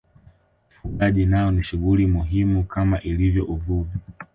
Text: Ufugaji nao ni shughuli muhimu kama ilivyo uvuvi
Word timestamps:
Ufugaji 0.77 1.25
nao 1.25 1.51
ni 1.51 1.63
shughuli 1.63 2.07
muhimu 2.07 2.63
kama 2.63 3.01
ilivyo 3.01 3.45
uvuvi 3.45 3.97